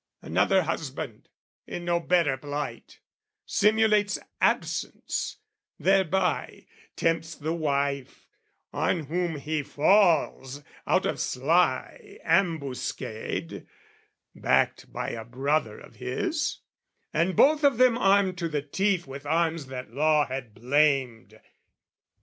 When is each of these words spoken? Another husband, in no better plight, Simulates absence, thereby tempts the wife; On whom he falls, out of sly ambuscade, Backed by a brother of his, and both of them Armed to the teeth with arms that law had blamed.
Another 0.23 0.63
husband, 0.63 1.29
in 1.67 1.85
no 1.85 1.99
better 1.99 2.35
plight, 2.35 3.01
Simulates 3.45 4.17
absence, 4.41 5.37
thereby 5.77 6.65
tempts 6.95 7.35
the 7.35 7.53
wife; 7.53 8.25
On 8.73 9.01
whom 9.01 9.35
he 9.35 9.61
falls, 9.61 10.63
out 10.87 11.05
of 11.05 11.19
sly 11.19 12.17
ambuscade, 12.23 13.67
Backed 14.33 14.91
by 14.91 15.11
a 15.11 15.23
brother 15.23 15.77
of 15.79 15.97
his, 15.97 16.61
and 17.13 17.35
both 17.35 17.63
of 17.63 17.77
them 17.77 17.95
Armed 17.95 18.39
to 18.39 18.49
the 18.49 18.63
teeth 18.63 19.05
with 19.05 19.27
arms 19.27 19.67
that 19.67 19.91
law 19.93 20.25
had 20.25 20.55
blamed. 20.55 21.39